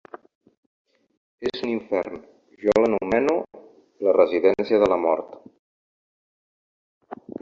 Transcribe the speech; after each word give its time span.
És 1.49 1.59
un 1.67 1.73
infern, 1.73 2.17
jo 2.63 2.75
l’anomeno 2.83 3.35
“la 4.07 4.17
residència 4.19 4.81
de 4.85 4.89
la 4.95 4.99
mort”. 5.05 5.37